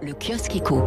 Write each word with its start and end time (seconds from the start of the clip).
Le 0.00 0.12
kiosque 0.12 0.54
éco. 0.54 0.84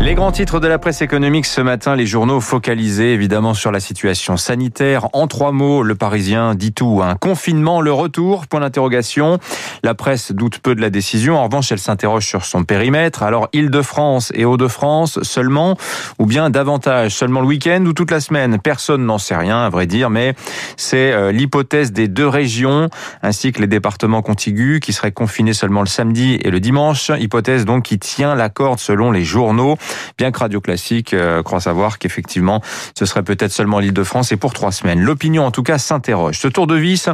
Les 0.00 0.14
grands 0.14 0.30
titres 0.30 0.60
de 0.60 0.68
la 0.68 0.78
presse 0.78 1.02
économique 1.02 1.44
ce 1.44 1.60
matin, 1.60 1.96
les 1.96 2.06
journaux 2.06 2.40
focalisés 2.40 3.12
évidemment 3.12 3.52
sur 3.52 3.72
la 3.72 3.80
situation 3.80 4.36
sanitaire. 4.36 5.08
En 5.12 5.26
trois 5.26 5.50
mots, 5.50 5.82
le 5.82 5.96
Parisien 5.96 6.54
dit 6.54 6.72
tout. 6.72 7.00
Un 7.02 7.16
confinement, 7.16 7.80
le 7.80 7.92
retour, 7.92 8.46
point 8.46 8.60
d'interrogation. 8.60 9.40
La 9.82 9.94
presse 9.94 10.30
doute 10.30 10.58
peu 10.58 10.76
de 10.76 10.80
la 10.80 10.90
décision. 10.90 11.36
En 11.36 11.44
revanche, 11.44 11.72
elle 11.72 11.80
s'interroge 11.80 12.24
sur 12.24 12.44
son 12.44 12.62
périmètre. 12.62 13.24
Alors, 13.24 13.48
Île-de-France 13.52 14.30
et 14.36 14.44
Hauts-de-France 14.44 15.20
seulement, 15.22 15.76
ou 16.20 16.26
bien 16.26 16.48
davantage, 16.48 17.12
seulement 17.12 17.40
le 17.40 17.48
week-end 17.48 17.84
ou 17.86 17.92
toute 17.92 18.12
la 18.12 18.20
semaine? 18.20 18.60
Personne 18.60 19.04
n'en 19.04 19.18
sait 19.18 19.36
rien, 19.36 19.64
à 19.64 19.68
vrai 19.68 19.88
dire, 19.88 20.10
mais 20.10 20.34
c'est 20.76 21.12
euh, 21.12 21.32
l'hypothèse 21.32 21.90
des 21.90 22.06
deux 22.06 22.28
régions, 22.28 22.88
ainsi 23.22 23.50
que 23.50 23.60
les 23.60 23.66
départements 23.66 24.22
contigus, 24.22 24.78
qui 24.78 24.92
seraient 24.92 25.10
confinés 25.10 25.54
seulement 25.54 25.80
le 25.80 25.88
samedi 25.88 26.38
et 26.40 26.52
le 26.52 26.60
dimanche. 26.60 27.10
Hypothèse 27.18 27.64
donc 27.64 27.82
qui 27.82 27.95
tient 27.98 28.34
la 28.34 28.48
corde 28.48 28.78
selon 28.78 29.10
les 29.10 29.24
journaux, 29.24 29.76
bien 30.18 30.30
que 30.30 30.38
Radio 30.38 30.60
Classique 30.60 31.14
euh, 31.14 31.42
croit 31.42 31.60
savoir 31.60 31.98
qu'effectivement, 31.98 32.62
ce 32.98 33.06
serait 33.06 33.22
peut-être 33.22 33.52
seulement 33.52 33.78
l'Île-de-France 33.78 34.32
et 34.32 34.36
pour 34.36 34.52
trois 34.52 34.72
semaines. 34.72 35.00
L'opinion, 35.00 35.46
en 35.46 35.50
tout 35.50 35.62
cas, 35.62 35.78
s'interroge. 35.78 36.38
Ce 36.38 36.48
tour 36.48 36.66
de 36.66 36.76
vis, 36.76 37.08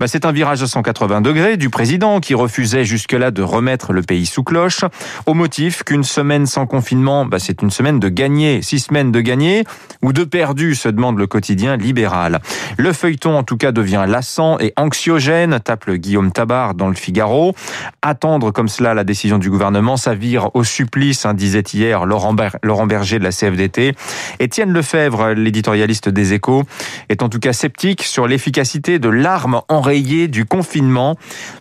bah, 0.00 0.06
c'est 0.06 0.24
un 0.24 0.32
virage 0.32 0.62
à 0.62 0.66
180 0.66 1.20
degrés 1.20 1.56
du 1.56 1.70
président 1.70 2.20
qui 2.20 2.34
refusait 2.34 2.84
jusque-là 2.84 3.30
de 3.30 3.42
remettre 3.42 3.92
le 3.92 4.02
pays 4.02 4.26
sous 4.26 4.42
cloche, 4.42 4.84
au 5.26 5.34
motif 5.34 5.82
qu'une 5.84 6.04
semaine 6.04 6.46
sans 6.46 6.66
confinement, 6.66 7.26
bah, 7.26 7.38
c'est 7.38 7.62
une 7.62 7.70
semaine 7.70 8.00
de 8.00 8.08
gagné, 8.08 8.62
six 8.62 8.80
semaines 8.80 9.12
de 9.12 9.20
gagné 9.20 9.64
ou 10.02 10.12
de 10.12 10.24
perdu, 10.24 10.74
se 10.74 10.88
demande 10.88 11.18
le 11.18 11.26
quotidien 11.26 11.76
libéral. 11.76 12.40
Le 12.76 12.92
feuilleton, 12.92 13.36
en 13.36 13.42
tout 13.42 13.56
cas, 13.56 13.72
devient 13.72 14.04
lassant 14.06 14.58
et 14.58 14.72
anxiogène, 14.76 15.58
tape 15.60 15.86
le 15.86 15.96
Guillaume 15.96 16.32
Tabar 16.32 16.74
dans 16.74 16.88
le 16.88 16.94
Figaro. 16.94 17.54
Attendre 18.02 18.50
comme 18.50 18.68
cela 18.68 18.94
la 18.94 19.04
décision 19.04 19.38
du 19.38 19.50
gouvernement, 19.50 19.96
ça 19.96 20.14
au 20.54 20.64
supplice, 20.64 21.26
hein, 21.26 21.34
disait 21.34 21.62
hier 21.72 22.04
Laurent, 22.06 22.34
Berger 22.34 23.18
de 23.18 23.24
la 23.24 23.30
CFDT. 23.30 23.94
Étienne 24.40 24.72
Lefebvre, 24.72 25.30
l'éditorialiste 25.30 26.08
des 26.08 26.32
Échos, 26.32 26.64
est 27.08 27.22
en 27.22 27.28
tout 27.28 27.38
cas 27.38 27.52
sceptique 27.52 28.02
sur 28.02 28.26
l'efficacité 28.26 28.98
de 28.98 29.08
l'arme 29.08 29.60
enrayée 29.68 30.28
du 30.28 30.44
confinement. 30.44 31.16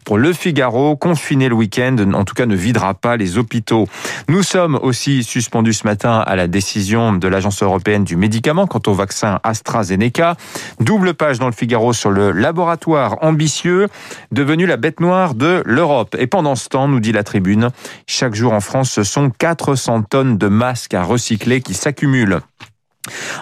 Pour 0.06 0.18
Le 0.18 0.34
Figaro, 0.34 0.96
confiner 0.96 1.50
le 1.50 1.56
week-end, 1.56 1.96
en 2.14 2.26
tout 2.26 2.34
cas, 2.34 2.46
ne 2.46 2.56
videra 2.56 2.94
pas 2.94 3.18
les 3.18 3.38
hôpitaux. 3.38 3.88
Nous 4.28 4.44
sommes 4.44 4.80
aussi 4.82 5.24
suspendus 5.24 5.74
ce 5.74 5.88
matin 5.88 6.24
à 6.26 6.36
la 6.36 6.48
décision 6.48 7.14
de 7.14 7.28
l'Agence 7.28 7.62
européenne 7.62 8.04
du 8.04 8.16
médicament 8.16 8.68
quant 8.68 8.82
au 8.88 8.94
vaccin 8.94 9.40
AstraZeneca. 9.44 10.36
Double 10.80 11.14
page 11.14 11.40
dans 11.40 11.48
Le 11.48 11.54
Figaro 11.54 11.94
sur 11.94 12.12
le 12.12 12.32
laboratoire 12.32 13.18
ambitieux 13.22 13.88
devenu 14.32 14.66
la 14.66 14.78
bête 14.78 15.00
noire 15.00 15.36
de 15.36 15.62
l'Europe. 15.66 16.16
Et 16.20 16.28
pendant 16.28 16.56
ce 16.56 16.70
temps, 16.70 16.88
nous 16.88 17.00
dit 17.00 17.12
la 17.12 17.24
tribune, 17.24 17.70
chaque 18.08 18.36
jour 18.36 18.54
en 18.56 18.62
France, 18.62 18.90
ce 18.92 19.04
sont 19.04 19.30
400 19.30 20.04
tonnes 20.04 20.38
de 20.38 20.48
masques 20.48 20.94
à 20.94 21.04
recycler 21.04 21.62
qui 21.62 21.74
s'accumulent. 21.74 22.40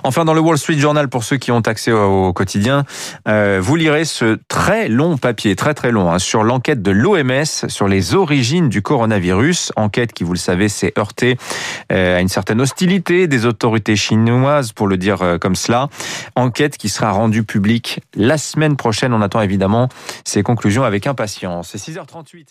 Enfin, 0.03 0.25
dans 0.25 0.33
le 0.33 0.41
Wall 0.41 0.57
Street 0.57 0.77
Journal, 0.77 1.07
pour 1.07 1.23
ceux 1.23 1.37
qui 1.37 1.51
ont 1.51 1.61
accès 1.61 1.91
au, 1.91 2.33
quotidien, 2.33 2.83
euh, 3.27 3.59
vous 3.61 3.75
lirez 3.75 4.05
ce 4.05 4.37
très 4.47 4.89
long 4.89 5.17
papier, 5.17 5.55
très 5.55 5.73
très 5.73 5.91
long, 5.91 6.11
hein, 6.11 6.19
sur 6.19 6.43
l'enquête 6.43 6.81
de 6.81 6.91
l'OMS 6.91 7.45
sur 7.45 7.87
les 7.87 8.15
origines 8.15 8.69
du 8.69 8.81
coronavirus. 8.81 9.71
Enquête 9.75 10.11
qui, 10.11 10.23
vous 10.23 10.33
le 10.33 10.39
savez, 10.39 10.67
s'est 10.67 10.93
heurtée 10.97 11.37
euh, 11.91 12.17
à 12.17 12.21
une 12.21 12.27
certaine 12.27 12.59
hostilité 12.59 13.27
des 13.27 13.45
autorités 13.45 13.95
chinoises, 13.95 14.73
pour 14.73 14.87
le 14.87 14.97
dire 14.97 15.21
euh, 15.21 15.37
comme 15.37 15.55
cela. 15.55 15.89
Enquête 16.35 16.77
qui 16.77 16.89
sera 16.89 17.11
rendue 17.11 17.43
publique 17.43 18.01
la 18.15 18.37
semaine 18.37 18.75
prochaine. 18.75 19.13
On 19.13 19.21
attend 19.21 19.41
évidemment 19.41 19.87
ces 20.25 20.43
conclusions 20.43 20.83
avec 20.83 21.07
impatience. 21.07 21.69
C'est 21.71 21.91
6h38. 21.91 22.47